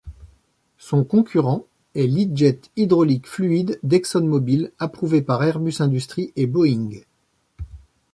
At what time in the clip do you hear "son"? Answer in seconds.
0.79-1.03